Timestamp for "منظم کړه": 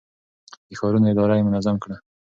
1.47-1.97